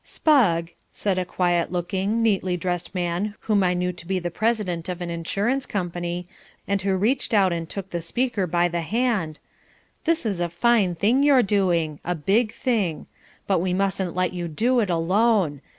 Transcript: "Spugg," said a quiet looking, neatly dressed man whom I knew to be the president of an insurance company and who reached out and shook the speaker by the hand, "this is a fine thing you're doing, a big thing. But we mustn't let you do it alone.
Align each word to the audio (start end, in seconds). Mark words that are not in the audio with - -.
"Spugg," 0.03 0.71
said 0.91 1.19
a 1.19 1.25
quiet 1.25 1.71
looking, 1.71 2.23
neatly 2.23 2.57
dressed 2.57 2.95
man 2.95 3.35
whom 3.41 3.61
I 3.61 3.75
knew 3.75 3.93
to 3.93 4.07
be 4.07 4.17
the 4.17 4.31
president 4.31 4.89
of 4.89 4.99
an 4.99 5.11
insurance 5.11 5.67
company 5.67 6.27
and 6.67 6.81
who 6.81 6.97
reached 6.97 7.35
out 7.35 7.53
and 7.53 7.71
shook 7.71 7.91
the 7.91 8.01
speaker 8.01 8.47
by 8.47 8.67
the 8.67 8.81
hand, 8.81 9.37
"this 10.05 10.25
is 10.25 10.39
a 10.41 10.49
fine 10.49 10.95
thing 10.95 11.21
you're 11.21 11.43
doing, 11.43 11.99
a 12.03 12.15
big 12.15 12.51
thing. 12.51 13.05
But 13.45 13.59
we 13.59 13.73
mustn't 13.73 14.15
let 14.15 14.33
you 14.33 14.47
do 14.47 14.79
it 14.79 14.89
alone. 14.89 15.61